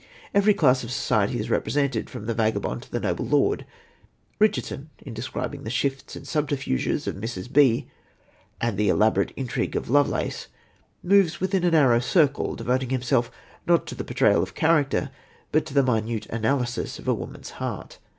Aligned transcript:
Every 0.33 0.55
class 0.55 0.83
of 0.83 0.89
society 0.89 1.39
is 1.39 1.51
represented, 1.51 2.09
from 2.09 2.25
the 2.25 2.33
vagabond 2.33 2.81
to 2.81 2.91
the 2.91 2.99
noble 2.99 3.23
lord. 3.23 3.67
Richardson, 4.39 4.89
in 5.05 5.13
describing 5.13 5.61
the 5.61 5.69
shifts 5.69 6.15
and 6.15 6.27
subterfuges 6.27 7.05
of 7.05 7.13
Mr. 7.17 7.53
B 7.53 7.87
and 8.59 8.79
the 8.79 8.89
elaborate 8.89 9.31
intrigue 9.35 9.75
of 9.75 9.91
Lovelace, 9.91 10.47
moves 11.03 11.39
within 11.39 11.63
a 11.63 11.69
narrow 11.69 11.99
circle, 11.99 12.55
devoting 12.55 12.89
himself, 12.89 13.29
not 13.67 13.85
to 13.85 13.93
the 13.93 14.03
portrayal 14.03 14.41
of 14.41 14.55
character, 14.55 15.11
but 15.51 15.67
to 15.67 15.73
the 15.75 15.83
minute 15.83 16.25
analysis 16.31 16.97
of 16.97 17.07
a 17.07 17.13
woman's 17.13 17.51
heart. 17.61 17.99